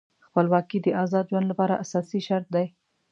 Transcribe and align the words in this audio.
خپلواکي 0.27 0.77
د 0.81 0.87
آزاد 1.03 1.25
ژوند 1.31 1.47
لپاره 1.51 1.79
اساسي 1.83 2.19
شرط 2.27 2.47
دی. 2.55 2.65